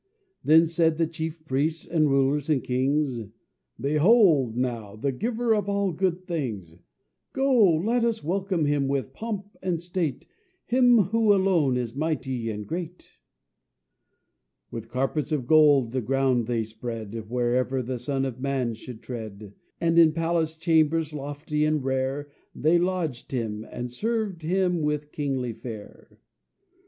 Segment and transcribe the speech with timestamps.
[0.43, 3.21] Then said the chief priests, and rulers, and kings,
[3.79, 6.73] "Behold, now, the Giver of all good things;
[7.33, 10.25] Go to, let us welcome with pomp and state
[10.65, 13.11] Him who alone is mighty and great."
[14.71, 19.53] With carpets of gold the ground they spread Wherever the Son of Man should tread,
[19.79, 25.53] And in palace chambers lofty and rare They lodged him, and served him with kingly
[25.53, 26.17] fare.